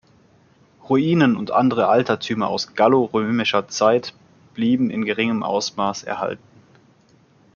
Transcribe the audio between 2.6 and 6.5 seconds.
gallo-römischer Zeit blieben in geringem Ausmaß erhalten.